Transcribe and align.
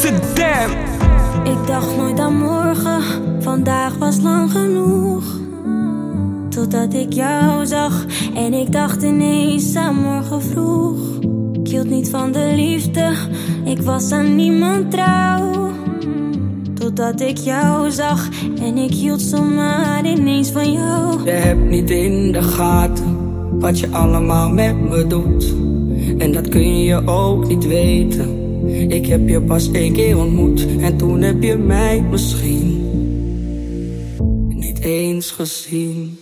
Amsterdam. 0.00 0.70
Ik 1.44 1.66
dacht 1.66 1.96
nooit 1.96 2.20
aan 2.20 2.36
morgen, 2.36 3.02
vandaag 3.42 3.96
was 3.98 4.20
lang 4.20 4.50
genoeg. 4.50 5.24
Totdat 6.48 6.94
ik 6.94 7.12
jou 7.12 7.66
zag 7.66 8.06
en 8.34 8.54
ik 8.54 8.72
dacht 8.72 9.02
ineens 9.02 9.76
aan 9.76 9.94
morgen 9.94 10.42
vroeg. 10.42 10.98
Ik 11.52 11.68
hield 11.68 11.90
niet 11.90 12.10
van 12.10 12.32
de 12.32 12.52
liefde, 12.54 13.12
ik 13.64 13.82
was 13.82 14.12
aan 14.12 14.36
niemand 14.36 14.90
trouw. 14.90 15.70
Totdat 16.74 17.20
ik 17.20 17.36
jou 17.36 17.90
zag 17.90 18.28
en 18.62 18.76
ik 18.76 18.92
hield 18.92 19.22
zomaar 19.22 20.06
ineens 20.06 20.50
van 20.50 20.72
jou. 20.72 21.24
Je 21.24 21.30
hebt 21.30 21.70
niet 21.70 21.90
in 21.90 22.32
de 22.32 22.42
gaten 22.42 23.16
wat 23.58 23.78
je 23.78 23.88
allemaal 23.90 24.50
met 24.50 24.80
me 24.88 25.06
doet. 25.06 25.54
En 26.18 26.32
dat 26.32 26.48
kun 26.48 26.82
je 26.82 27.06
ook 27.06 27.48
niet 27.48 27.66
weten. 27.66 28.39
Ik 28.88 29.06
heb 29.06 29.28
je 29.28 29.40
pas 29.40 29.70
één 29.70 29.92
keer 29.92 30.18
ontmoet 30.18 30.66
en 30.80 30.96
toen 30.96 31.22
heb 31.22 31.42
je 31.42 31.56
mij 31.56 32.02
misschien 32.10 32.88
niet 34.48 34.80
eens 34.80 35.30
gezien. 35.30 36.18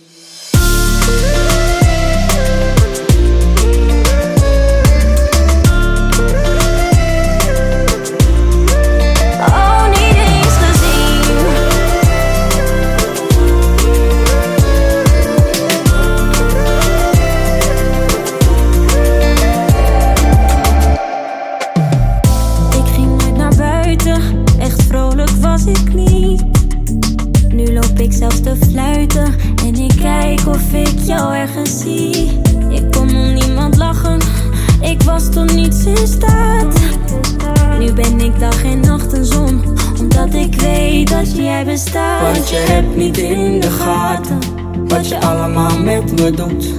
Niet 42.99 43.17
in 43.17 43.59
de 43.59 43.71
gaten 43.71 44.39
wat 44.87 45.07
je 45.07 45.19
allemaal 45.21 45.79
met 45.79 46.19
me 46.19 46.31
doet. 46.31 46.73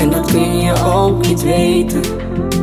En 0.00 0.10
dat 0.10 0.30
kun 0.32 0.56
je 0.56 0.72
ook 0.84 1.26
niet 1.26 1.42
weten. 1.42 2.02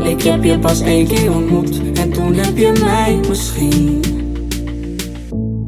Ik 0.04 0.22
heb 0.22 0.44
je 0.44 0.60
pas 0.60 0.82
één 0.82 1.08
keer 1.08 1.34
ontmoet 1.34 1.82
en 1.94 2.12
toen 2.12 2.34
heb 2.34 2.58
je 2.58 2.72
mij 2.84 3.20
misschien 3.28 4.02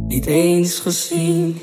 niet 0.07 0.25
eens 0.25 0.79
gezien. 0.79 1.57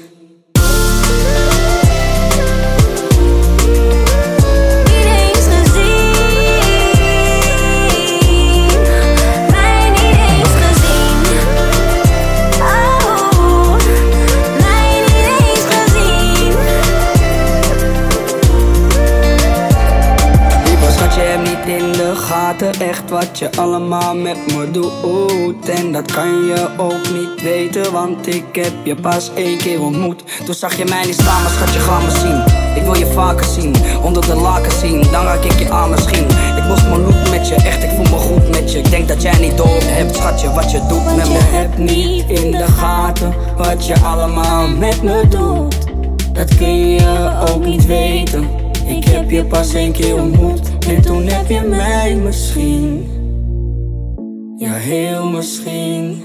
Echt 23.13 23.27
wat 23.27 23.39
je 23.39 23.61
allemaal 23.61 24.17
met 24.17 24.37
me 24.55 24.71
doet. 24.71 25.69
En 25.69 25.93
dat 25.93 26.13
kan 26.13 26.45
je 26.45 26.69
ook 26.77 27.13
niet 27.13 27.43
weten, 27.43 27.93
want 27.93 28.27
ik 28.27 28.45
heb 28.53 28.73
je 28.85 28.95
pas 28.95 29.31
één 29.35 29.59
keer 29.59 29.81
ontmoet. 29.81 30.23
Toen 30.45 30.55
zag 30.55 30.77
je 30.77 30.85
mij 30.85 31.05
niet 31.05 31.15
staan, 31.15 31.43
maar 31.43 31.51
schat, 31.51 31.73
je 31.73 31.79
gaat 31.79 32.03
me 32.03 32.11
zien. 32.11 32.43
Ik 32.77 32.83
wil 32.83 32.97
je 32.97 33.07
vaker 33.07 33.45
zien, 33.45 33.75
onder 34.03 34.27
de 34.27 34.35
laken 34.35 34.73
zien, 34.73 35.03
dan 35.03 35.25
raak 35.25 35.45
ik 35.45 35.59
je 35.59 35.71
aan 35.71 35.91
misschien. 35.91 36.25
Ik 36.57 36.65
moest 36.69 36.83
mijn 36.83 37.01
look 37.01 37.31
met 37.31 37.49
je, 37.49 37.55
echt, 37.55 37.83
ik 37.83 37.91
voel 37.91 38.05
me 38.05 38.19
goed 38.19 38.49
met 38.51 38.73
je. 38.73 38.79
Ik 38.79 38.91
denk 38.91 39.09
dat 39.09 39.23
jij 39.23 39.39
niet 39.39 39.57
door 39.57 39.81
hebt, 39.83 40.17
schatje, 40.17 40.53
wat 40.53 40.71
je 40.71 40.81
doet 40.89 41.17
met 41.17 41.29
me. 41.29 41.35
Je 41.35 41.39
hebt 41.39 41.79
niet 41.79 42.25
in 42.29 42.51
de 42.51 42.67
gaten 42.67 43.35
wat 43.57 43.87
je 43.87 44.01
allemaal 44.01 44.69
met 44.69 45.03
me 45.03 45.29
doet. 45.29 45.77
Dat 46.33 46.57
kun 46.57 46.91
je 46.91 47.31
ook 47.49 47.65
niet 47.65 47.87
weten. 47.87 48.49
Ik 48.87 49.05
heb 49.05 49.31
je 49.31 49.45
pas 49.45 49.75
één 49.75 49.93
keer 49.93 50.15
ontmoet 50.15 50.76
en 50.89 51.03
toen 51.03 51.27
heb 51.27 51.49
je 51.49 51.61
mij 51.61 52.15
misschien. 52.15 53.07
Ja, 54.57 54.73
heel 54.73 55.31
misschien. 55.31 56.23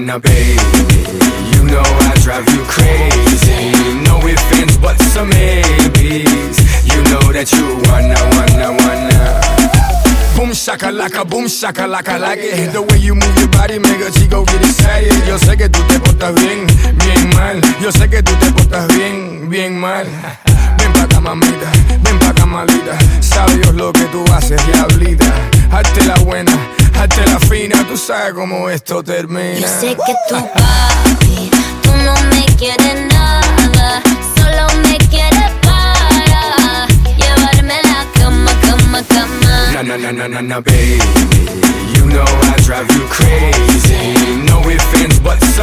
Na 0.00 0.18
baby. 0.18 0.56
You 1.52 1.64
know 1.64 1.82
I 1.82 2.12
drive 2.22 2.48
you 2.52 2.62
crazy. 2.68 3.72
No 4.04 4.20
ifs, 4.26 4.44
ands, 4.60 4.76
buts, 4.76 5.16
or 5.16 5.24
maybes. 5.24 6.58
You 6.84 7.00
know 7.10 7.32
that 7.32 7.48
you 7.52 7.80
wanna, 7.88 8.18
wanna, 8.36 8.76
wanna. 8.76 10.36
Boom 10.36 10.52
shaka 10.52 10.92
laka, 10.92 11.28
boom 11.28 11.48
shaka 11.48 11.82
laka 11.82 12.20
like 12.20 12.40
it. 12.42 12.72
The 12.72 12.82
way 12.82 12.98
you 12.98 13.14
move 13.14 13.38
your 13.38 13.48
body 13.48 13.78
make 13.78 14.00
a 14.00 14.10
chico 14.10 14.44
get 14.44 14.60
excited. 14.60 15.12
Yo 15.26 15.38
sé 15.38 15.56
que 15.56 15.68
tú 15.68 15.80
te 15.88 15.98
portas 15.98 16.34
bien, 16.34 16.66
bien 16.98 17.30
mal. 17.34 17.60
Yo 17.80 17.90
sé 17.90 18.08
que 18.08 18.22
tú 18.22 18.32
te 18.36 18.50
portas 18.52 18.88
bien, 18.88 19.48
bien 19.48 19.78
mal. 19.78 20.06
Ven 20.78 20.92
pa' 20.92 21.04
acá, 21.04 21.20
mamita, 21.20 21.70
ven 22.02 22.18
pa' 22.18 22.28
acá, 22.28 22.44
malita. 22.44 22.98
Sabe 23.20 23.56
Dios 23.56 23.74
lo 23.74 23.92
que 23.92 24.04
tú 24.12 24.24
haces, 24.34 24.60
diablita. 24.66 25.32
Hazte 25.70 26.04
la 26.04 26.14
buena, 26.16 26.52
hazte 26.98 27.24
la 27.26 27.38
fina. 27.40 27.86
Tú 27.88 27.96
sabes 27.96 28.34
cómo 28.34 28.68
esto 28.68 29.02
termina. 29.02 29.58
Yo 29.58 29.68
sé 29.68 29.96
que 30.06 30.14
tú, 30.28 30.36
papi, 30.36 31.50
tú 31.82 31.90
no 32.04 32.14
me 32.30 32.44
quieres 32.56 33.06
nada. 33.12 34.02
Solo 34.36 34.66
me 34.88 34.98
quieres 35.08 35.50
para 35.62 36.86
llevarme 37.18 37.74
a 37.74 37.82
la 37.82 38.06
cama, 38.14 38.50
cama, 38.62 39.02
cama. 39.08 39.72
Na 39.72 39.82
na 39.82 39.96
na 39.96 40.12
na 40.12 40.28
na 40.28 40.42
na, 40.42 40.60
baby. 40.60 40.98
You 41.96 42.06
know 42.06 42.24
I 42.24 42.56
drive 42.64 42.90
you 42.94 43.06
crazy. 43.08 44.14
No 44.48 44.60
ifs, 44.70 44.94
ands, 45.02 45.18
buts, 45.20 45.58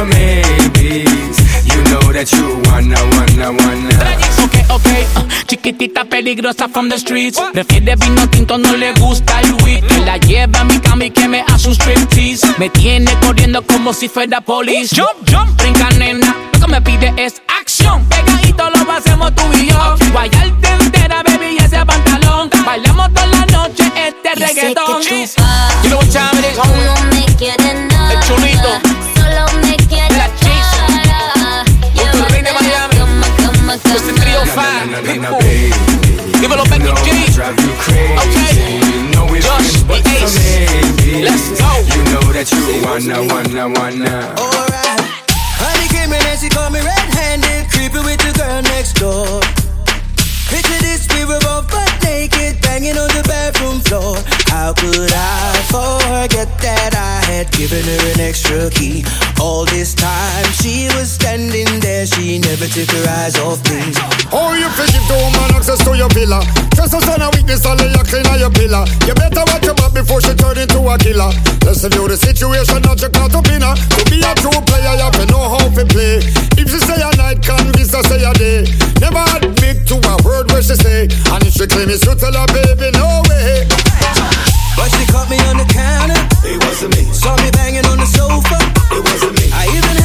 chiquitita 5.74 6.04
peligrosa 6.04 6.68
from 6.68 6.88
the 6.88 6.98
streets. 6.98 7.40
Prefiere 7.52 7.96
vino 7.96 8.28
tinto, 8.28 8.58
no 8.58 8.72
le 8.76 8.92
gusta 8.94 9.40
el 9.40 9.52
weed. 9.62 9.84
Que 9.84 10.00
la 10.00 10.16
lleva 10.18 10.60
a 10.60 10.64
mi 10.64 10.78
cama 10.78 11.04
y 11.04 11.10
que 11.10 11.28
me 11.28 11.44
hace 11.52 11.68
un 11.68 11.74
striptease. 11.74 12.46
Me 12.58 12.68
tiene 12.70 13.10
corriendo 13.20 13.62
como 13.62 13.92
si 13.92 14.08
fuera 14.08 14.40
police. 14.40 14.94
Jump, 14.94 15.28
jump, 15.30 15.56
brinca 15.60 15.90
nena. 15.90 16.34
Lo 16.52 16.60
que 16.60 16.66
me 16.72 16.80
pide 16.80 17.12
es 17.16 17.42
acción. 17.60 18.04
Pegadito 18.08 18.70
lo 18.70 18.92
hacemos 18.92 19.34
tú 19.34 19.42
y 19.58 19.66
yo. 19.68 19.96
Guayarte 20.12 20.68
entera, 20.80 21.22
baby, 21.22 21.56
y 21.58 21.62
ese 21.64 21.84
pantalón. 21.84 22.50
Bailamos 22.64 23.12
toda 23.12 23.26
la 23.26 23.46
noche 23.46 23.84
este 23.96 24.30
sé 24.36 24.46
reggaetón. 24.46 25.02
que 25.02 25.26
tú, 25.26 25.42
papi, 25.42 25.82
You 25.82 25.90
know 25.90 25.98
what 25.98 26.08
time 26.12 26.38
it 26.38 26.52
is, 26.52 26.58
homie? 26.58 26.84
no 26.84 27.14
me 27.14 27.36
quieres 27.36 27.74
nada. 27.90 28.12
El 28.12 28.20
chulito. 28.20 29.03
Mr. 33.94 34.10
305. 34.10 35.06
People. 35.06 35.38
Give 36.42 36.50
it 36.50 36.58
up 36.58 36.66
back 36.66 36.82
in 36.82 36.90
crazy. 36.98 37.38
Okay. 37.38 38.10
Josh, 39.38 39.86
the 39.86 40.02
ace. 40.18 40.34
Let's 41.22 41.54
go. 41.54 41.70
You 41.94 42.02
know 42.10 42.26
that 42.34 42.50
you 42.50 42.82
wanna, 42.82 43.22
wanna, 43.30 43.70
wanna. 43.70 44.34
Alright. 44.34 44.98
Honey 45.62 45.86
came 45.94 46.10
in 46.10 46.26
and 46.26 46.40
she 46.40 46.48
called 46.48 46.72
me 46.72 46.82
red-handed, 46.82 47.70
creeping 47.70 48.02
with 48.02 48.18
the 48.18 48.34
girl 48.34 48.62
next 48.74 48.98
door. 48.98 49.38
Picture 50.50 50.80
this, 50.82 51.06
we 51.14 51.24
were 51.24 51.38
both 51.38 51.70
naked, 52.04 52.60
banging 52.60 52.96
on 52.96 53.08
the 53.16 53.24
bathroom 53.26 53.80
floor. 53.88 54.16
How 54.52 54.72
could 54.72 55.10
I 55.10 55.52
forget 55.72 56.46
that 56.62 56.94
I 56.94 57.24
had 57.26 57.50
given 57.50 57.82
her 57.82 58.02
an 58.14 58.20
extra 58.20 58.70
key? 58.70 59.04
All 59.40 59.64
this 59.66 59.94
time 59.94 60.46
she 60.62 60.86
was 60.94 61.10
standing 61.10 61.68
there, 61.80 62.06
she 62.06 62.38
never 62.38 62.68
took 62.68 62.90
her 62.92 63.04
eyes 63.24 63.36
off 63.40 63.58
me. 63.66 63.80
How 64.30 64.54
you 64.54 64.68
fi 64.76 64.86
give 64.92 65.06
to 65.10 65.16
woman 65.18 65.58
access 65.58 65.82
to 65.84 65.96
your 65.96 66.08
villa? 66.14 66.44
Just 66.76 66.94
a 66.94 67.00
sign 67.00 67.22
of 67.22 67.34
weakness, 67.34 67.66
all 67.66 67.80
you 67.80 68.04
clean 68.06 68.26
on 68.28 68.38
your 68.38 68.52
pillar. 68.52 68.84
You 69.08 69.14
better 69.14 69.42
watch 69.48 69.64
your 69.64 69.74
back 69.74 69.92
before 69.94 70.20
she 70.20 70.34
turn 70.36 70.58
into 70.58 70.84
a 70.84 70.94
killer. 70.98 71.32
Let's 71.64 71.82
review 71.82 72.06
the 72.08 72.16
situation, 72.16 72.82
not 72.84 73.00
your 73.00 73.10
caught 73.10 73.34
up 73.34 73.48
in. 73.48 73.64
To 73.64 74.02
be 74.12 74.20
a 74.20 74.32
true 74.36 74.54
player, 74.68 74.94
you 75.00 75.06
have 75.08 75.16
to 75.16 75.26
know 75.32 75.48
how 75.48 75.64
to 75.64 75.84
play. 75.88 76.20
If 76.60 76.66
she 76.68 76.78
say 76.78 77.00
a 77.00 77.10
night, 77.16 77.40
convince 77.40 77.94
her 77.96 78.04
say 78.04 78.22
a 78.22 78.32
day. 78.36 78.68
Never 79.00 79.24
admit 79.40 79.88
to 79.88 79.96
a 79.96 80.14
word 80.22 80.52
where 80.52 80.62
she 80.62 80.76
say. 80.76 81.08
And 81.32 81.40
if 81.42 81.56
she 81.56 81.66
claim 81.66 81.88
it's 81.94 82.06
you, 82.06 82.14
tell 82.16 82.34
her 82.34 82.46
baby 82.50 82.90
no 82.98 83.22
way. 83.30 83.66
But 84.76 84.90
she 84.90 85.06
caught 85.06 85.30
me 85.30 85.38
on 85.46 85.56
the 85.56 85.64
counter. 85.70 86.18
It 86.42 86.58
wasn't 86.64 86.96
me. 86.96 87.04
Saw 87.12 87.36
me 87.36 87.50
banging 87.52 87.86
on 87.86 87.98
the 87.98 88.06
sofa. 88.06 88.58
It 88.90 89.02
wasn't 89.04 89.38
me. 89.38 89.50
I 89.52 89.66
even 89.70 90.03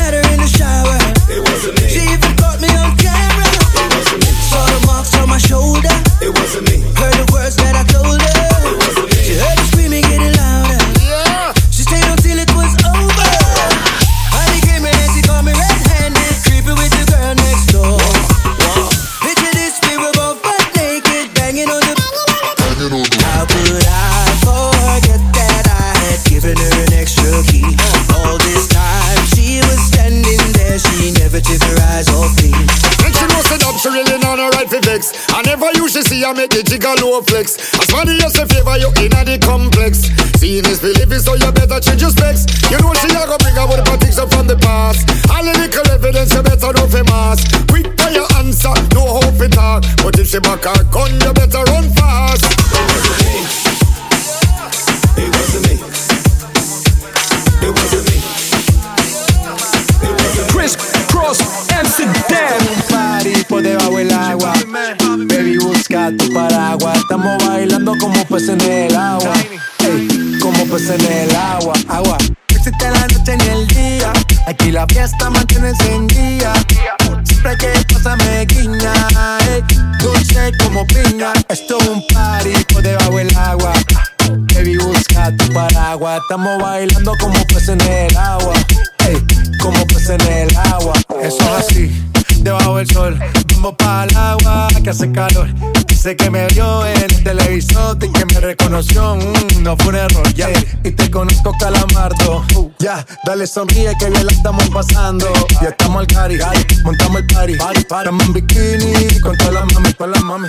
el 90.30 90.57
agua. 90.57 90.94
Eso 91.21 91.38
es 91.38 91.66
así, 91.66 92.04
debajo 92.42 92.78
del 92.78 92.90
sol. 92.90 93.19
Vamos 93.56 93.76
para 93.78 94.06
el 94.06 94.16
agua 94.16 94.68
que 94.81 94.90
hace 94.90 95.12
calor. 95.12 95.50
Dice 95.88 96.16
que 96.16 96.30
me 96.30 96.48
vio 96.48 96.86
en 96.86 97.02
el 97.02 97.24
televisor 97.24 97.98
y 98.02 98.09
que 98.09 98.26
me 98.26 98.40
reconoció. 98.40 99.18
mm, 99.18 99.64
no 99.64 99.76
fue 99.76 99.90
un 99.90 99.95
error, 99.95 100.33
ya. 100.33 100.50
Y 100.83 100.92
te 100.92 101.12
conozco, 101.12 101.54
calamardo. 101.59 102.45
Ya, 102.80 103.06
dale 103.26 103.45
sonríe 103.45 103.94
que 104.00 104.09
bien 104.09 104.26
la 104.26 104.31
estamos 104.31 104.69
pasando. 104.69 105.28
Ya 105.62 105.69
estamos 105.69 106.00
al 106.00 106.07
cari, 106.07 106.40
montamos 106.86 107.18
el 107.19 107.28
party. 107.28 107.57
Estamos 107.80 108.26
en 108.26 108.33
bikini 108.33 109.19
con 109.19 109.36
todas 109.36 109.54
las 109.56 109.74
mami, 109.74 109.94
con 109.94 110.12
las 110.12 110.24
mami. 110.24 110.48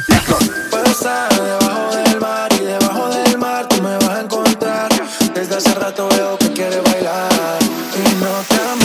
Puedo 0.71 0.85
estar 0.85 1.29
debajo 1.35 1.97
del 1.97 2.21
mar 2.21 2.53
y 2.53 2.65
debajo 2.65 3.09
del 3.09 3.39
mar 3.39 3.67
tú 3.69 3.83
me 3.83 3.97
vas 3.97 4.09
a 4.09 4.21
encontrar. 4.21 4.89
Desde 5.35 5.57
hace 5.57 5.75
rato 5.75 6.09
veo 6.11 6.39
que 6.39 6.53
quieres 6.53 6.81
bailar 6.85 7.59
y 7.97 8.23
no 8.23 8.31
te 8.49 8.80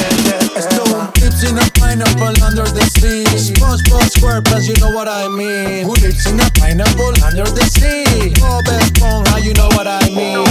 metes. 0.56 0.66
Esto 0.66 0.84
es 0.84 0.92
un 0.92 1.12
tips 1.14 1.44
in 1.44 1.58
a 1.58 1.66
pineapple 1.74 2.44
under 2.44 2.66
the 2.72 2.86
sea. 3.00 3.24
SpongeBob 3.38 4.10
SquarePants, 4.10 4.68
you 4.68 4.76
know 4.80 4.92
what 4.92 5.08
I 5.08 5.28
mean. 5.28 5.86
Who 5.86 5.94
lives 5.96 6.26
in 6.26 6.40
a 6.40 6.50
pineapple 6.52 7.14
under 7.24 7.44
the 7.44 7.66
sea? 7.66 8.34
Bob 8.40 8.66
Esponja, 8.66 9.44
you 9.44 9.54
know 9.54 9.70
what 9.70 9.88
I 9.88 10.10
mean. 10.10 10.46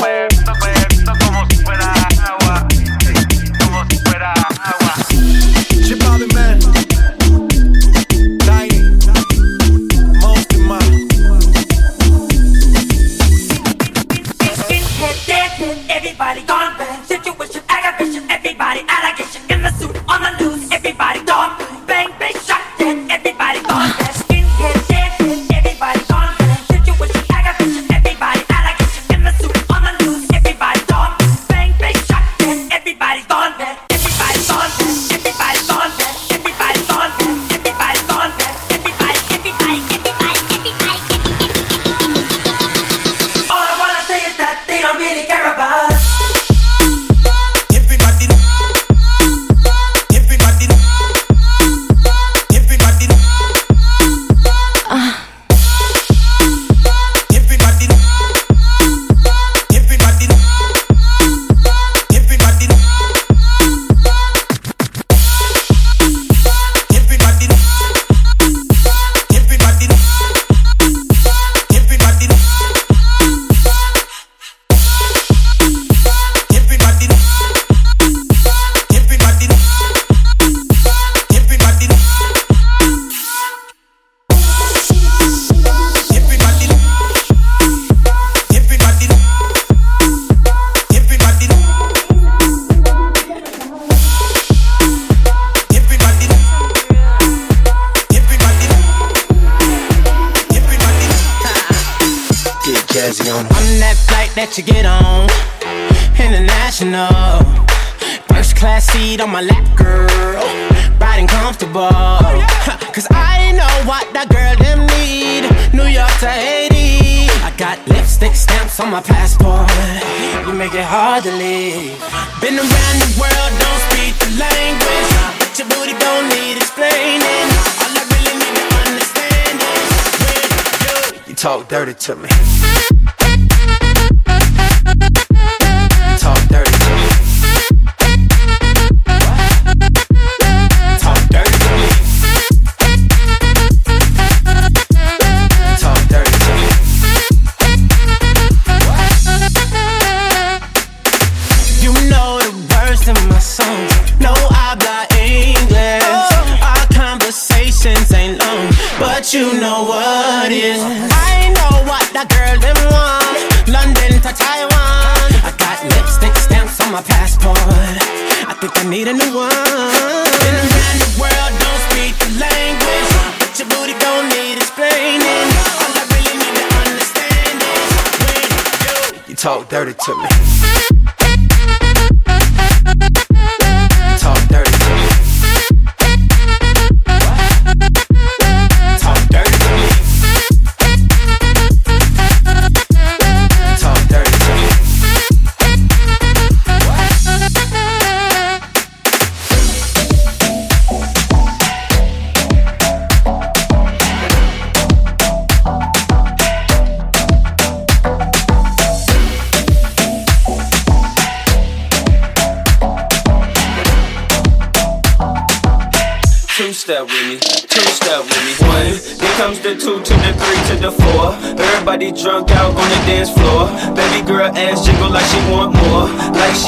She 0.00 0.29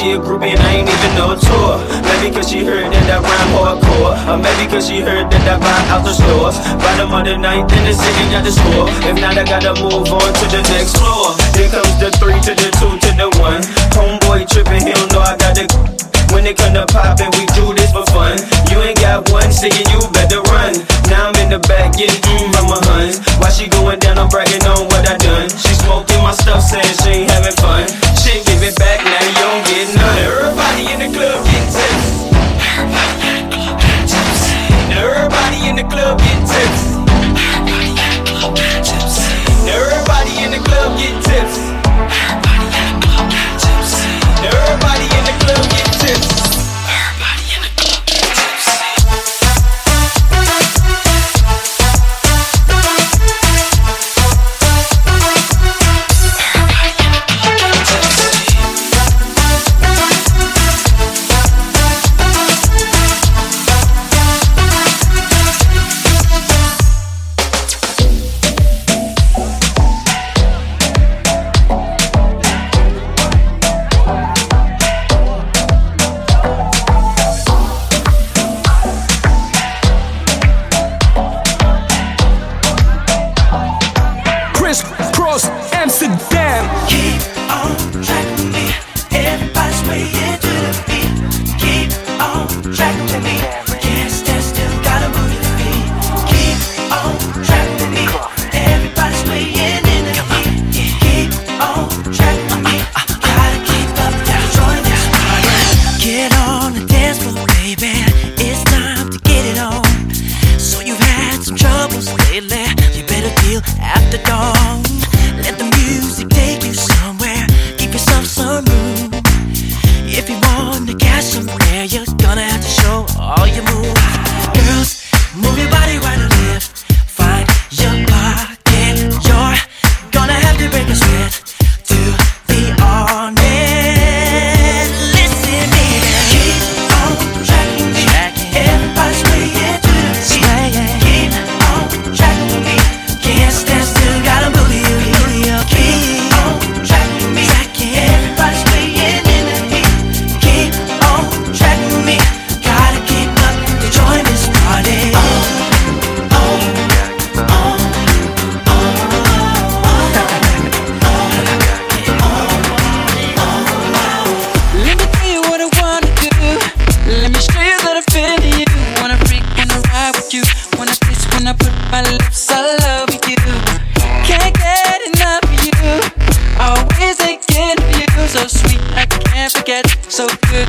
she 0.03 0.11
a 0.11 0.19
groupie 0.19 0.51
and 0.51 0.59
I 0.59 0.83
ain't 0.83 0.89
even 0.91 1.11
know 1.15 1.31
tour. 1.39 1.79
Maybe 2.03 2.35
cause 2.35 2.49
she 2.51 2.65
heard 2.65 2.91
that 2.91 3.07
I 3.07 3.17
rhyme 3.23 3.51
hardcore. 3.55 4.15
Or 4.27 4.37
maybe 4.37 4.67
cause 4.69 4.87
she 4.87 4.99
heard 4.99 5.31
that 5.31 5.47
I 5.47 5.55
buy 5.55 5.79
out 5.95 6.03
the 6.03 6.11
stores. 6.11 6.59
Bottom 6.83 7.15
of 7.15 7.23
the 7.23 7.37
ninth 7.37 7.71
in 7.71 7.83
the 7.87 7.95
city 7.95 8.23
got 8.27 8.43
the 8.43 8.51
score. 8.51 8.91
If 9.07 9.15
not, 9.21 9.37
I 9.39 9.45
gotta 9.47 9.79
move 9.79 10.11
on 10.11 10.31
to 10.33 10.45
the 10.51 10.61
next 10.75 10.99
floor. 10.99 11.31
Then 11.55 11.71
comes 11.71 11.95
the 12.03 12.11
three 12.19 12.35
to 12.35 12.51
the 12.51 12.69
two 12.75 12.93
to 12.99 13.09
the 13.15 13.27
one. 13.39 13.63
Homeboy 13.95 14.49
tripping, 14.51 14.83
he 14.83 14.91
don't 14.91 15.11
know 15.13 15.23
I 15.23 15.37
got 15.37 15.55
the. 15.55 16.12
When 16.31 16.45
it 16.45 16.57
come 16.57 16.73
to 16.73 16.85
poppin', 16.87 17.31
we 17.35 17.45
do 17.57 17.73
this 17.73 17.91
for 17.91 18.05
fun. 18.13 18.37
You 18.71 18.79
ain't 18.79 18.99
got 18.99 19.29
one, 19.31 19.51
saying 19.51 19.87
you 19.91 19.99
better 20.13 20.41
run. 20.53 20.73
Now 21.09 21.29
I'm 21.29 21.35
in 21.43 21.49
the 21.49 21.59
back 21.67 21.97
getting 21.97 22.21
mm 22.21 22.53
from 22.53 22.69
my 22.69 22.79
huns. 22.87 23.19
While 23.41 23.51
she 23.51 23.67
going 23.67 23.99
down, 23.99 24.17
I'm 24.17 24.29
bragging 24.29 24.63
on 24.63 24.87
what 24.87 25.03
I 25.09 25.17
done. 25.17 25.49
She 25.49 25.73
smoking 25.83 26.21
my 26.23 26.33
stuff, 26.33 26.61
saying 26.61 26.95
she 27.03 27.25
ain't 27.25 27.31
having 27.31 27.57
fun. 27.59 27.87
She 28.21 28.39
give 28.45 28.63
it 28.63 28.75
back, 28.77 29.03
now 29.03 29.19
you 29.19 29.35
don't 29.35 29.63
get 29.67 29.87
none. 29.97 30.17
Everybody 30.23 30.83
in 30.93 30.99
the 31.03 31.09
club 31.11 31.43
get 31.45 31.65
tips. 31.73 32.07
Everybody 34.93 35.59
in 35.67 35.75
the 35.75 35.85
club 35.89 36.19
get 36.19 36.39
tips. 36.47 36.92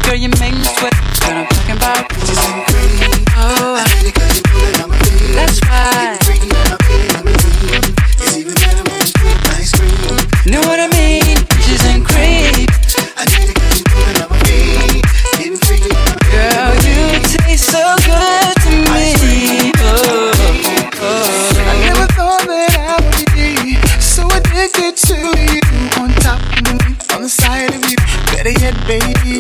Girl, 0.05 0.17
you 0.17 0.29
make 0.41 0.53
me 0.53 0.65
sweat. 0.65 0.93
Girl, 1.21 1.33
I'm 1.33 1.47
talking 1.47 1.77
about 1.77 2.09
bitches. 2.11 2.37
Oh, 3.37 3.75
I 3.75 3.85
really 3.97 4.13
you. 4.13 5.35
That's 5.35 5.59
right. 5.65 6.19
It's 8.21 8.37
even 8.37 8.55
better 8.55 8.85
ice 8.93 9.73
cream. 9.73 10.61
What 10.61 10.79
I 10.81 10.89
mean? 10.89 10.94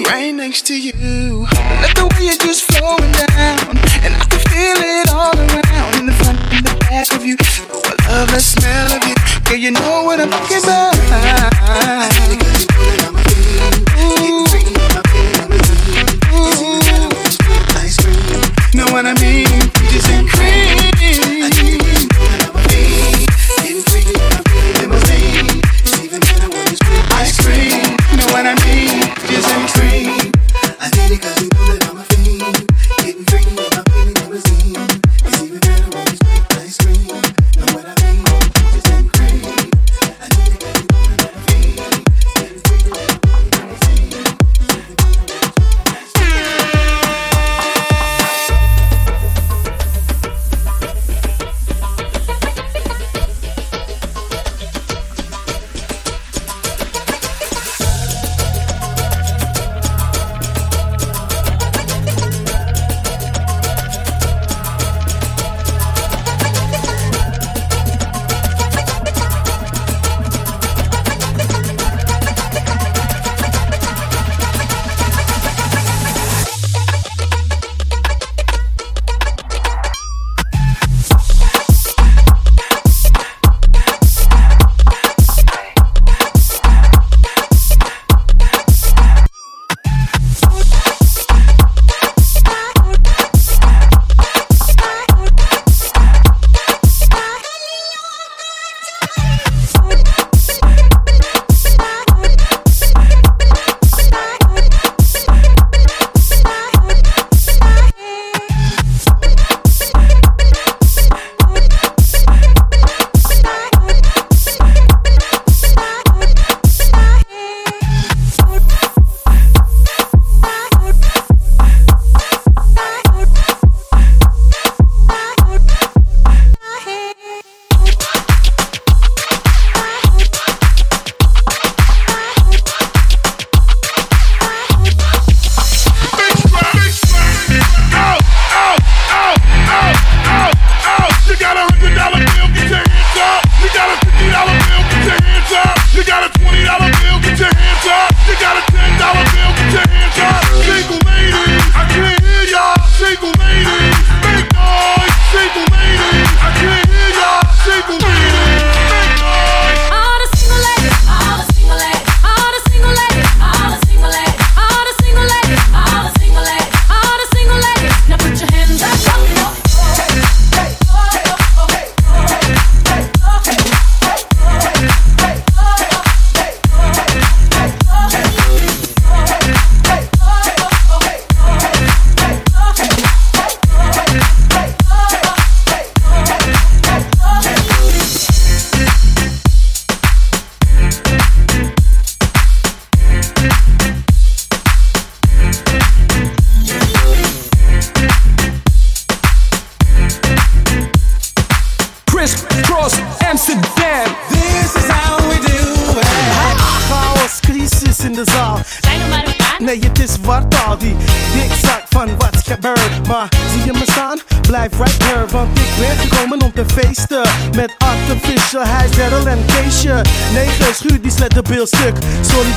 Right 0.07 0.33
next 0.33 0.67
to 0.67 0.75
you. 0.81 1.47
Let 1.81 1.95
the 1.97 2.07
way 2.13 2.27
you're 2.27 2.39
just 2.39 2.65
flowing 2.73 3.13
down. 3.13 3.77
And 4.05 4.15
I 4.15 4.25
can 4.29 4.41
feel 4.51 4.79
it 4.79 5.09
all 5.13 5.37
around. 5.37 5.99
In 6.01 6.07
the 6.07 6.13
front 6.13 6.39
and 6.53 6.67
the 6.67 6.75
back 6.81 7.13
of 7.15 7.25
you. 7.25 7.37
Oh, 7.71 7.83
I 7.85 8.09
love 8.11 8.31
the 8.31 8.41
smell 8.41 8.93
of 8.93 9.05
you. 9.07 9.15
Girl, 9.45 9.57
you 9.57 9.71
know 9.71 10.05
what 10.05 10.21
I'm 10.21 10.31
talking 10.31 10.59
about. 10.65 12.44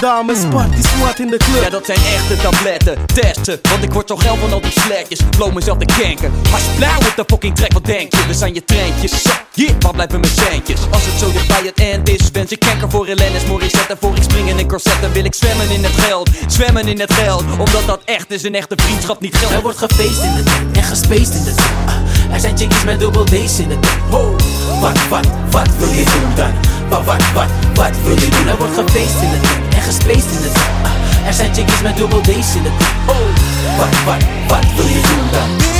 Party 0.08 0.82
squad 0.82 1.20
in 1.20 1.28
de 1.28 1.38
club. 1.38 1.63
Ja, 1.63 1.70
dat 1.70 1.86
zijn 1.86 1.98
echte 1.98 2.38
tabletten, 2.38 2.98
testen. 3.06 3.60
Want 3.70 3.84
ik 3.84 3.93
word 3.93 4.08
zo 4.08 4.15
geil 4.15 4.36
van 4.36 4.54
al 4.54 4.62
die 4.62 4.72
slekjes. 4.72 5.20
Blow 5.30 5.54
mezelf 5.54 5.78
te 5.78 5.86
kanken. 5.86 6.32
Als 6.54 6.62
je 6.62 6.72
blauw 6.78 6.98
op 6.98 7.13
de 7.15 7.24
fucking 7.28 7.56
trek, 7.56 7.74
wat 7.74 7.86
denk 7.86 8.15
je? 8.15 8.26
We 8.28 8.34
zijn 8.34 8.54
je 8.54 8.63
treintjes. 8.63 9.22
Zo, 9.22 9.30
yeah, 9.54 9.72
waar 9.80 9.93
blijven 9.93 10.20
mijn 10.20 10.34
centjes? 10.34 10.80
Als 10.91 11.06
het 11.06 11.20
zo 11.20 11.32
dicht 11.32 11.48
bij 11.48 11.62
het 11.63 11.80
end 11.80 12.10
is, 12.10 12.32
wens 12.32 12.52
ik 12.52 12.60
kanker 12.60 12.89
voor 12.89 13.06
Helenes 13.06 13.46
Morissette. 13.46 13.98
Voor 14.00 14.15
ik 14.15 14.24
spring 14.24 14.50
in 14.50 14.58
een 14.58 14.67
corset, 14.67 15.12
wil 15.13 15.26
ik 15.26 15.34
zwemmen 15.34 15.70
in 15.70 15.84
het 15.84 15.93
geld. 15.93 16.30
Zwemmen 16.48 16.88
in 16.88 17.00
het 17.00 17.13
geld, 17.13 17.43
omdat 17.58 17.86
dat 17.86 18.02
echt 18.06 18.32
is. 18.32 18.43
Een 18.43 18.56
echte 18.56 18.76
vriendschap 18.84 19.22
niet 19.22 19.36
geld. 19.36 19.52
Er 19.52 19.62
wordt 19.62 19.78
gefeest 19.78 20.22
in 20.24 20.34
de 20.36 20.43
tent 20.43 20.78
en 20.78 20.84
gespaced 20.84 21.36
in 21.36 21.43
de 21.43 21.54
tent. 21.56 22.16
Er 22.32 22.40
zijn 22.40 22.58
chickies 22.58 22.84
met 22.84 23.00
dubbel 23.00 23.24
D's 23.24 23.60
in 23.60 23.68
de 23.68 23.80
tent. 23.80 24.02
Ho, 24.10 24.36
wat, 24.82 25.08
wat, 25.10 25.28
wat 25.52 25.70
wil 25.78 25.90
je 25.90 26.04
doen 26.04 26.36
dan? 26.36 26.52
Wat, 26.90 27.06
wat, 27.06 27.24
wat, 27.34 27.50
wat 27.74 27.92
wil 28.04 28.16
je 28.16 28.30
doen? 28.30 28.48
Er 28.48 28.58
wordt 28.58 28.74
gefeest 28.74 29.22
in 29.22 29.30
de 29.30 29.40
tent 29.40 29.76
en 29.76 29.82
gespaced 29.82 30.32
in 30.32 30.42
de 30.42 30.52
tent. 30.52 30.84
Ah, 30.84 31.28
er 31.28 31.34
zijn 31.34 31.54
chickies 31.54 31.82
met 31.82 31.98
dubbel 31.98 32.22
D's 32.22 32.56
in 32.56 32.63
de 32.63 32.72
tent. 32.78 32.96
Ho, 33.06 33.18
wat, 33.78 34.04
wat, 34.06 34.24
wat 34.48 34.66
wil 34.76 34.86
je 34.86 35.02
doen 35.02 35.28
dan? 35.32 35.77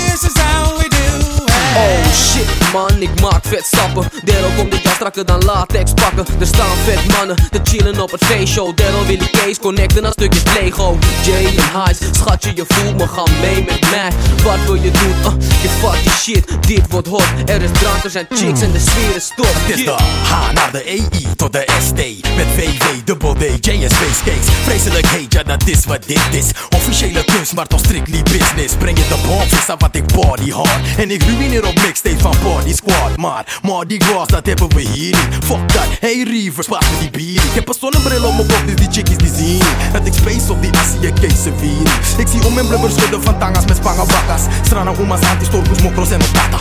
Oh 1.78 2.12
shit, 2.14 2.72
man, 2.74 3.02
ik 3.02 3.22
maak 3.22 3.44
vet 3.46 3.66
stappen 3.66 4.10
Daryl 4.24 4.52
komt 4.56 4.72
dit 4.72 4.84
jaar 4.84 4.94
strakker 4.94 5.26
dan 5.26 5.44
latex 5.44 5.92
pakken. 5.94 6.26
Er 6.40 6.48
staan 6.48 6.78
vet 6.86 7.18
mannen 7.18 7.36
te 7.36 7.60
chillen 7.64 8.00
op 8.00 8.12
het 8.12 8.26
feestshow 8.26 8.78
Daryl 8.78 9.06
wil 9.06 9.18
die 9.18 9.30
case 9.30 9.60
connecten 9.60 10.06
aan 10.06 10.12
stukjes 10.12 10.44
Lego. 10.60 10.98
Jay 11.26 11.46
en 11.46 11.54
Highs, 11.54 11.98
schatje 12.12 12.52
je 12.56 12.64
voelt 12.68 12.98
me, 12.98 13.08
ga 13.08 13.24
mee 13.42 13.64
met 13.64 13.90
mij. 13.90 14.10
Wat 14.44 14.66
wil 14.66 14.76
je 14.76 14.92
doen? 14.92 15.16
Uh, 15.20 15.34
je 15.62 15.70
fuck 15.70 16.04
die 16.04 16.12
shit, 16.12 16.68
dit 16.68 16.82
wordt 16.90 17.08
hot. 17.08 17.28
Er 17.46 17.62
is 17.62 17.72
drank, 17.80 18.04
er 18.04 18.10
zijn 18.10 18.28
chicks 18.30 18.62
en 18.62 18.72
de 18.72 18.80
sfeer 18.80 19.16
is 19.16 19.32
top. 19.36 19.48
Het 19.54 19.78
is 19.78 19.86
de 19.86 19.96
H 20.24 20.52
naar 20.54 20.72
de 20.72 20.84
EI 20.84 21.28
tot 21.36 21.54
de 21.54 21.68
ST 21.86 21.96
Met 22.36 22.48
VV, 22.56 23.04
dubbel 23.04 23.34
D, 23.34 23.66
J 23.66 23.70
en 23.70 23.90
Space 23.90 24.24
Cakes. 24.26 24.48
Vreselijk 24.64 25.08
heet, 25.08 25.34
ja 25.34 25.44
dat 25.44 25.68
is 25.68 25.86
wat 25.86 26.04
dit 26.06 26.28
is. 26.32 26.46
Officiële 26.76 27.24
kunst, 27.24 27.54
maar 27.54 27.68
toch 27.68 27.80
strictly 27.80 28.24
business. 28.24 28.74
Breng 28.78 28.98
je 28.98 29.08
de 29.08 29.18
bomvis 29.28 29.70
aan 29.70 29.78
wat 29.78 29.96
ik 29.96 30.06
body 30.14 30.52
hard. 30.52 30.98
En 30.98 31.12
ik 31.12 31.24
ruïneer 31.24 31.66
op 31.68 31.76
mixtape 31.86 32.20
van 32.20 32.36
Body 32.44 32.74
Squad. 32.74 33.18
Maar 33.18 33.60
Mardi 33.62 33.98
Gras, 34.00 34.28
dat 34.28 34.46
hebben 34.46 34.70
we 34.70 34.82
hier 34.82 35.16
niet. 35.16 35.46
Fuck 35.46 35.74
dat, 35.74 35.88
hey 36.00 36.24
Reavers, 36.24 36.68
pas 36.68 36.80
me 36.90 36.98
die 37.00 37.10
bier 37.10 37.44
Ik 37.44 37.54
heb 37.54 37.68
een 37.68 37.76
zonnebril 37.80 38.24
op 38.24 38.36
mijn 38.36 38.48
kop, 38.48 38.64
dus 38.66 38.76
die 38.76 38.92
chickies 38.92 39.18
die 39.18 39.34
zien 39.36 39.62
Het 39.96 40.08
ik 40.08 40.14
space 40.14 40.52
op 40.52 40.62
die 40.62 40.72
Asie 40.72 41.14
Keese 41.14 41.52
vier 41.58 41.88
Ik 42.18 42.28
zie 42.28 42.46
om 42.46 42.54
mijn 42.54 42.68
blubber 42.68 42.92
schudden 42.92 43.24
van 43.24 43.40
tangas 43.40 43.66
met 43.66 43.78
spangen 43.78 44.08
bakkas. 44.08 44.42
Strana 44.62 44.92
umas, 45.00 45.22
antistorpus, 45.22 45.82
mokros 45.82 46.12
en 46.12 46.22
opata 46.22 46.58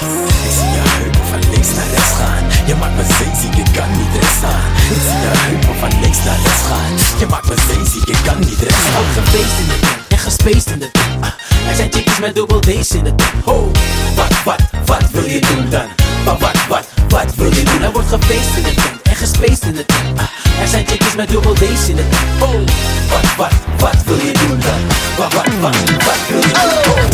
Ik 0.48 0.52
zie 0.58 0.70
je 0.76 0.82
heupen 0.98 1.26
van 1.30 1.50
links 1.50 1.70
naar 1.74 1.88
rechts 1.94 2.12
gaan. 2.20 2.44
Je 2.66 2.74
maakt 2.74 2.96
me 2.96 3.04
zeeziek, 3.18 3.56
ik 3.64 3.70
kan 3.76 3.90
niet 3.98 4.12
rechts 4.20 4.36
staan 4.36 4.64
Ik 4.94 5.02
zie 5.08 5.20
je 5.24 5.32
heupen 5.46 5.76
van 5.82 6.00
links 6.00 6.20
naar 6.24 6.38
rechts 6.44 6.64
gaan. 6.70 6.92
Je 7.18 7.26
maakt 7.26 7.48
me 7.48 7.56
zeeziek, 7.68 8.08
ik 8.08 8.20
kan 8.24 8.38
niet 8.38 8.60
rechts 8.68 8.86
Er 9.16 10.05
en 10.16 10.22
gespaced 10.22 10.70
in 10.72 10.79
de 10.79 10.90
tent 10.90 11.05
Ah, 11.20 11.33
Er 11.68 11.76
zijn 11.76 11.92
chickies 11.92 12.18
met 12.18 12.35
dubbel 12.35 12.61
D's 12.61 12.90
in 12.90 13.05
de 13.05 13.14
tent 13.14 13.44
Ho, 13.44 13.70
wat, 14.16 14.42
wat, 14.44 14.61
wat 14.87 15.11
wil 15.11 15.24
je 15.24 15.40
doen 15.40 15.70
dan? 15.70 15.87
Wat, 16.24 16.38
wat, 16.40 16.57
wat, 16.68 16.87
wat 17.09 17.35
wil 17.35 17.52
je 17.55 17.62
doen? 17.62 17.83
Er 17.83 17.92
wordt 17.92 18.09
gefeest 18.09 18.57
in 18.57 18.62
de 18.62 18.74
tent 18.74 19.02
en 19.02 19.16
gespaced 19.16 19.62
in 19.62 19.74
de 19.74 19.85
tent 19.87 20.18
Ah, 20.18 20.61
Er 20.62 20.68
zijn 20.68 20.87
chickies 20.87 21.14
met 21.14 21.29
dubbel 21.29 21.55
D's 21.55 21.88
in 21.88 21.96
de 21.96 22.09
tent 22.09 22.38
Ho, 22.38 22.64
wat, 23.11 23.35
wat, 23.37 23.52
wat 23.79 24.02
wil 24.05 24.16
je 24.16 24.33
doen 24.33 24.61
dan? 24.61 24.81
Wat, 25.16 25.33
wat, 25.33 25.46
wat, 25.61 25.76
wat 26.05 26.20
wil 26.29 26.40
je 26.40 26.52
doen? 26.52 26.94
Ho. 26.94 27.05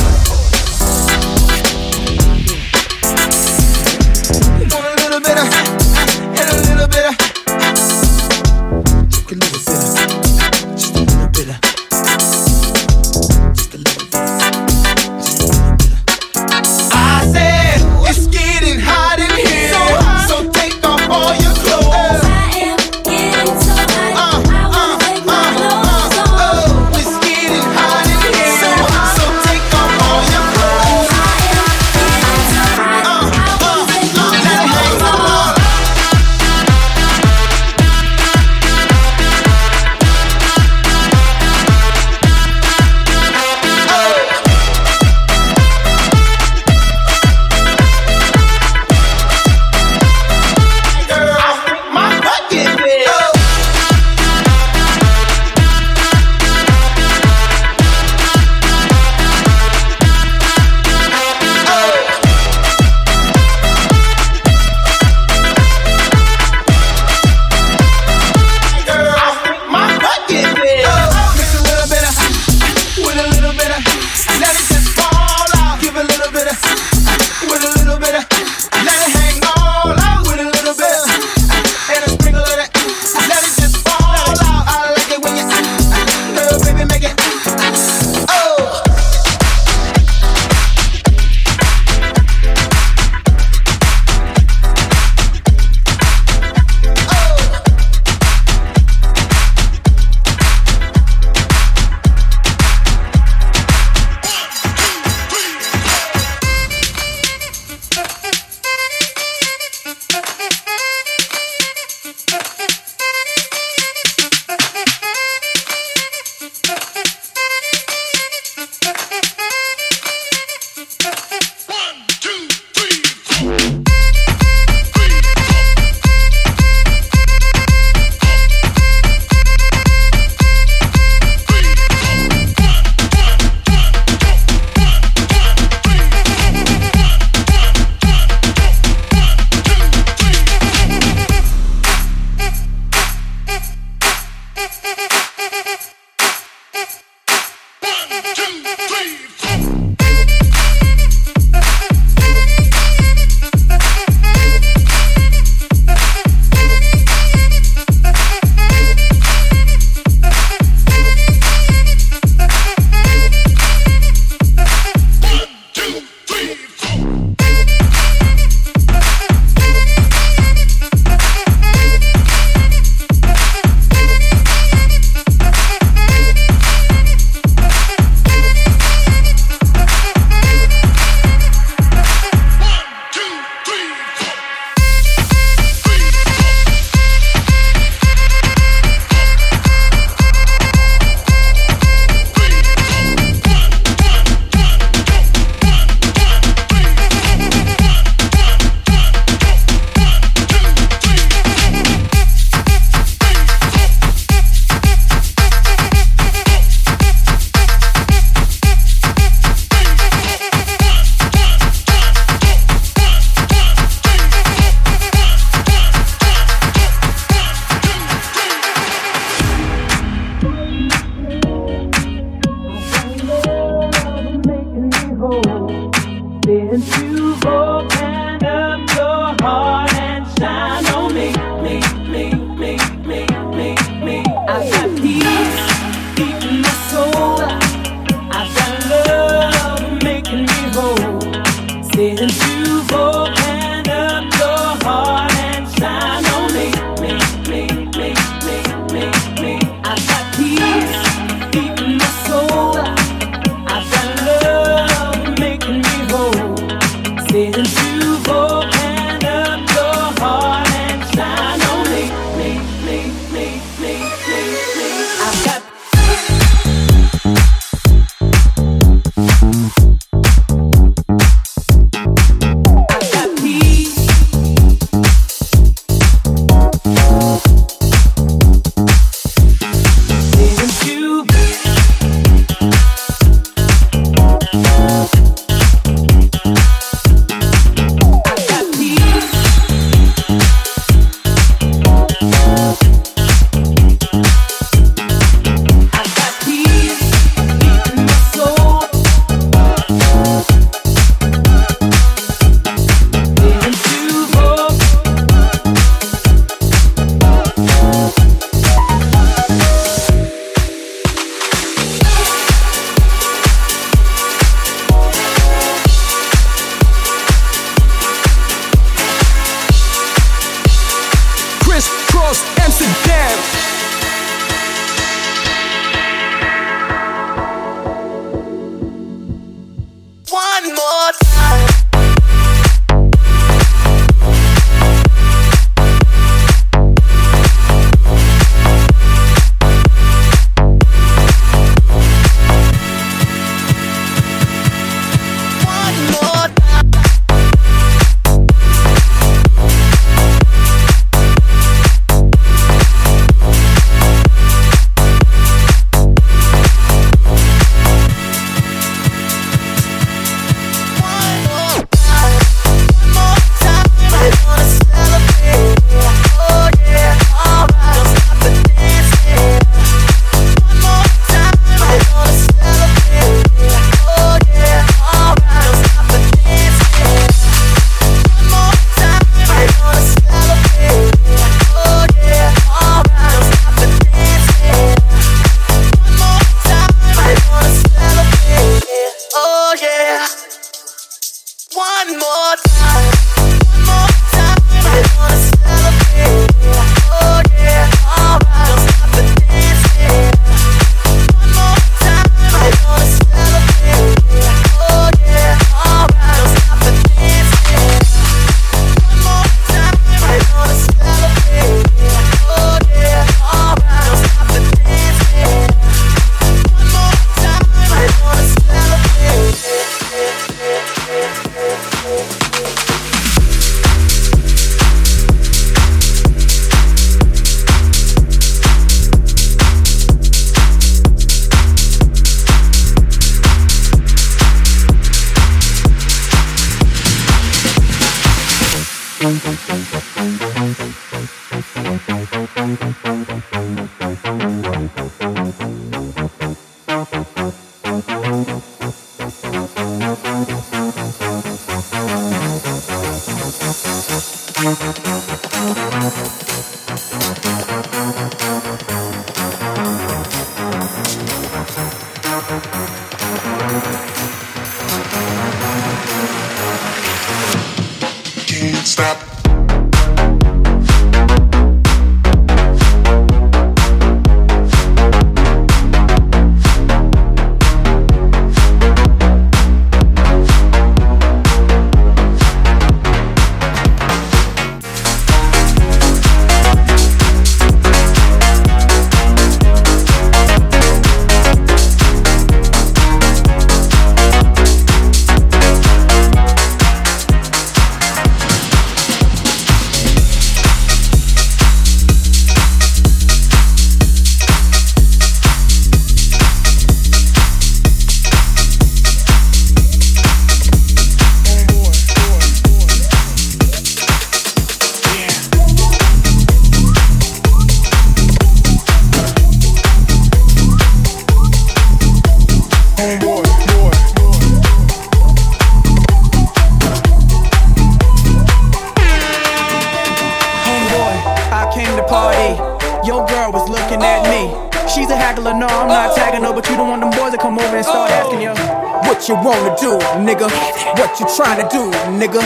do, 541.83 541.91
nigga? 542.19 542.43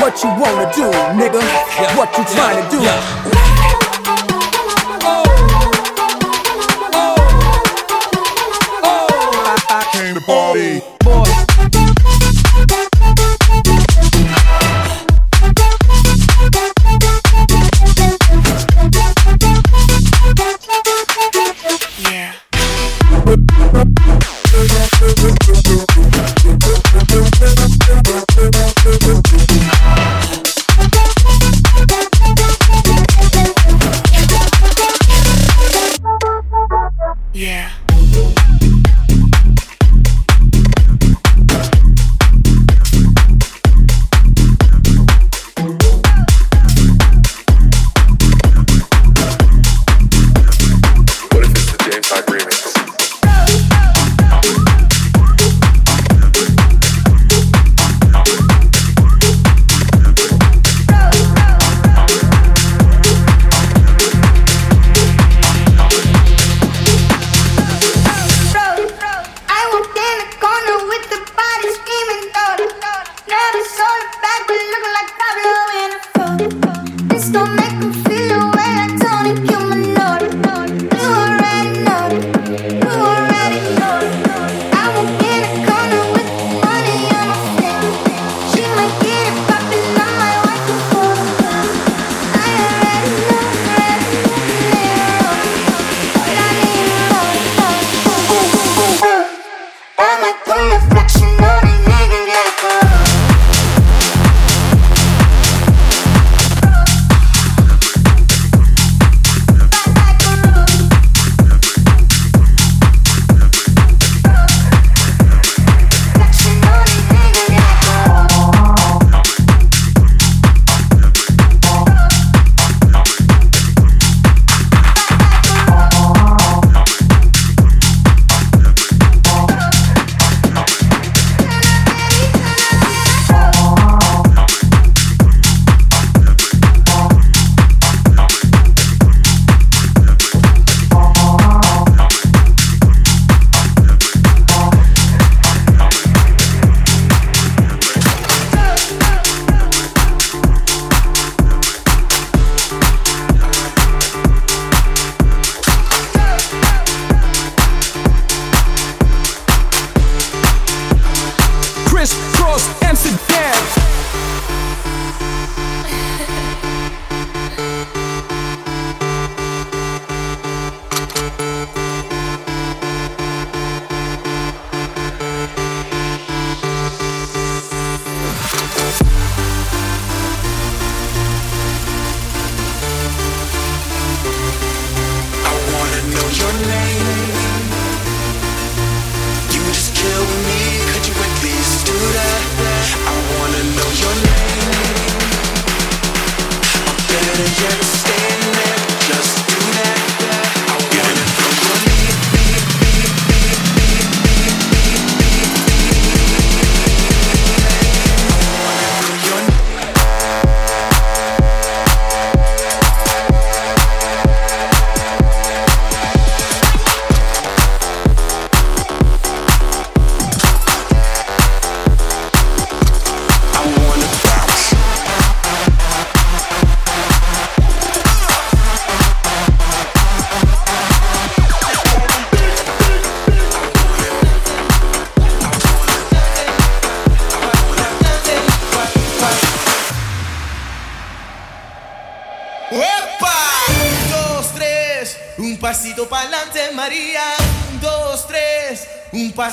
What 0.00 0.22
you 0.22 0.30
wanna 0.30 0.72
do, 0.74 0.90
nigga? 1.14 1.40
What 1.96 2.16
you 2.18 2.24
trying 2.24 2.68
to 2.70 2.70
do? 2.70 3.49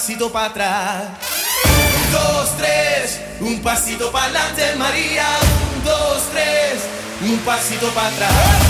pasito 0.07 0.31
para 0.31 0.45
atrás. 0.45 1.03
Un, 1.65 2.11
dos, 2.13 2.57
tres, 2.57 3.19
un 3.41 3.59
pasito 3.61 4.09
para 4.09 4.27
adelante, 4.27 4.75
María. 4.77 5.27
Un, 5.75 5.83
dos, 5.83 6.23
tres, 6.31 6.81
un 7.29 7.37
pasito 7.39 7.89
para 7.89 8.07
atrás. 8.07 8.66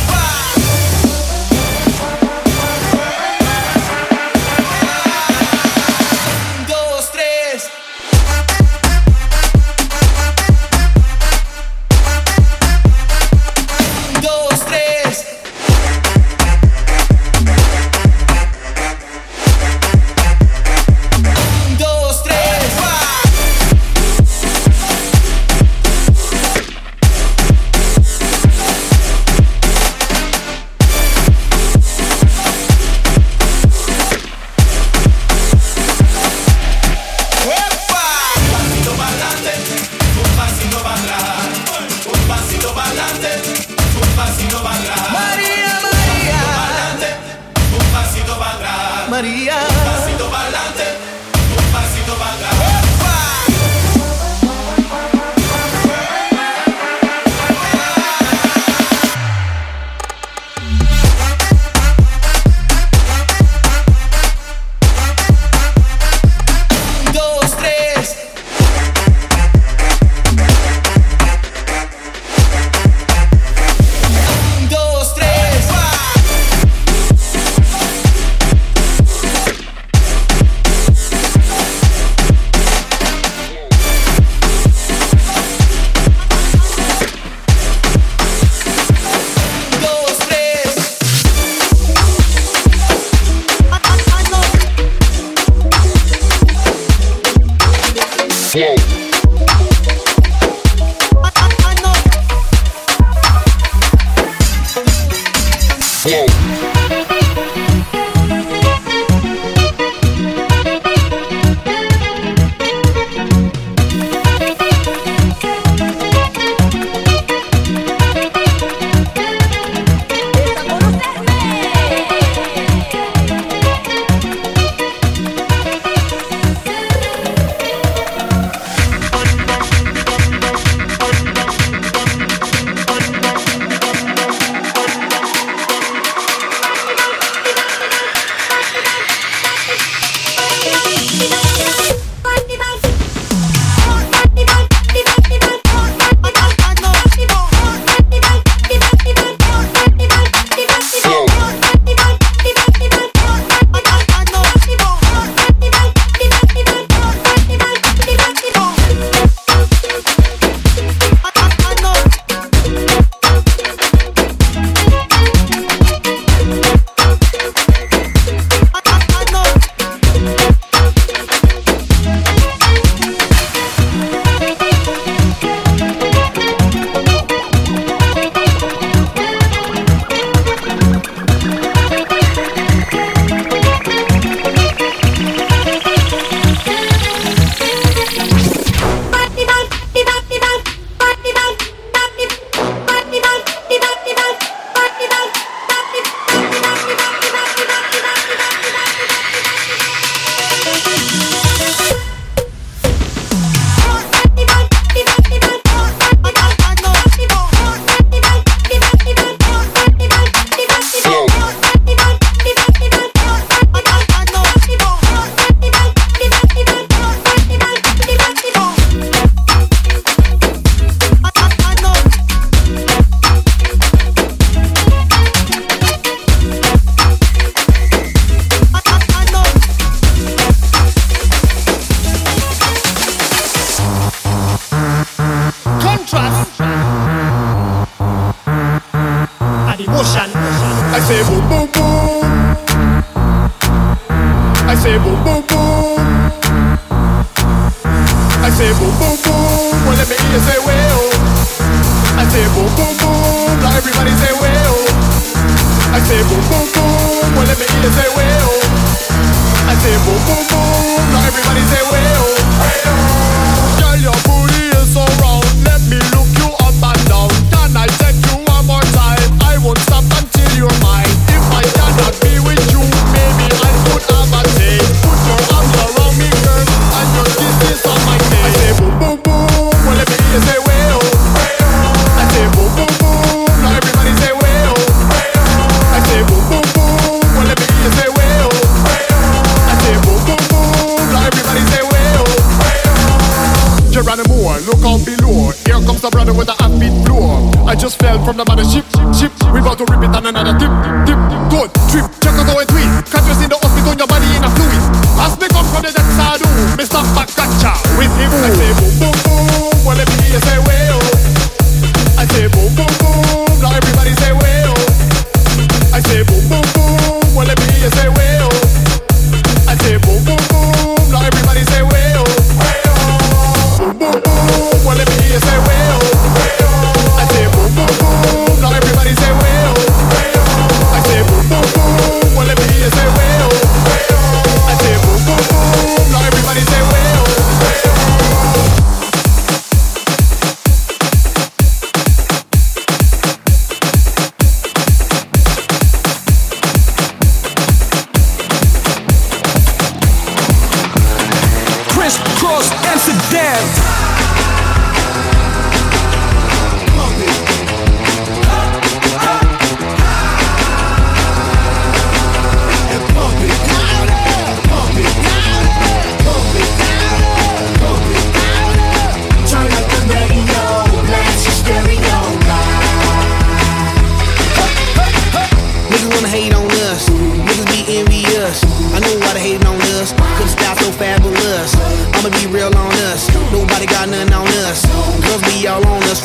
from 298.28 298.36
the 298.36 298.44
mothership, 298.44 298.84
ship, 299.18 299.32
ship. 299.32 299.54
We 299.54 299.62
about 299.62 299.78
to 299.78 299.86
rip 299.86 300.04
it 300.04 300.07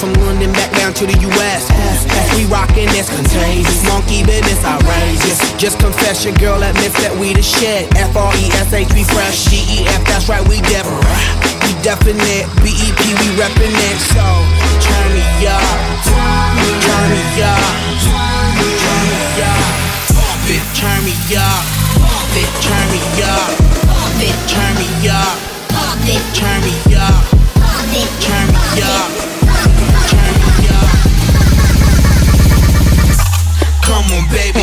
from 0.02 0.18
London 0.26 0.50
back 0.50 0.74
down 0.74 0.90
to 0.90 1.06
the 1.06 1.14
US. 1.30 1.70
We 2.34 2.42
rockin' 2.50 2.90
this 2.90 3.06
contagious, 3.06 3.86
monkey 3.86 4.26
business 4.26 4.58
outrageous. 4.66 5.38
Just 5.62 5.78
confess 5.78 6.26
your 6.26 6.34
girl 6.42 6.58
admits 6.58 6.98
that 7.06 7.14
we 7.14 7.30
the 7.30 7.42
shit. 7.46 7.86
F 7.94 8.10
R 8.18 8.34
E 8.34 8.50
S 8.58 8.74
H, 8.74 8.90
we 8.98 9.06
fresh. 9.06 9.46
G 9.46 9.62
E 9.62 9.86
F, 9.86 10.02
that's 10.02 10.26
right, 10.26 10.42
we 10.50 10.58
different. 10.66 11.06
We 11.62 11.70
definite. 11.86 12.50
B 12.66 12.74
E 12.74 12.88
P, 12.98 13.14
we 13.14 13.28
reppin' 13.38 13.70
it. 13.70 13.98
So 14.10 14.26
turn 14.82 15.08
me 15.14 15.22
up, 15.46 15.62
turn 16.02 16.50
me 16.58 16.74
up, 17.38 17.62
turn 18.02 19.06
me 19.06 19.22
up. 19.38 19.70
Pump 20.18 20.50
it, 20.50 20.66
turn 20.74 20.98
me 21.06 21.14
up, 21.38 21.62
pump 22.02 22.34
it, 22.42 22.50
turn 22.58 22.86
me 22.90 23.02
up, 23.22 23.54
pump 23.86 24.18
it, 24.18 24.34
turn 24.50 24.74
me 24.82 24.90
up, 25.06 25.38
pump 25.70 26.02
it, 26.10 26.22
turn 26.34 26.58
me 26.66 26.74
up, 26.90 27.22
pump 27.54 27.94
it, 27.94 28.10
turn 28.18 28.50
me 28.50 28.82
up. 28.82 29.21
baby. 34.32 34.61